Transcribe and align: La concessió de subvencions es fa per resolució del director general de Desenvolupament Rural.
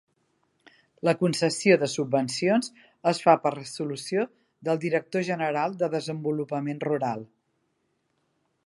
La 1.07 1.13
concessió 1.17 1.75
de 1.83 1.89
subvencions 1.95 2.71
es 3.11 3.21
fa 3.27 3.35
per 3.45 3.53
resolució 3.57 4.25
del 4.71 4.83
director 4.87 5.29
general 5.31 5.79
de 5.85 5.93
Desenvolupament 5.99 6.85
Rural. 6.91 7.25